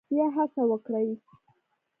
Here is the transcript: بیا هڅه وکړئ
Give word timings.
بیا 0.09 0.25
هڅه 0.35 0.61
وکړئ 0.71 1.09